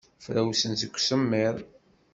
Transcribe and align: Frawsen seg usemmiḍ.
Frawsen 0.23 0.73
seg 0.81 0.91
usemmiḍ. 0.97 1.57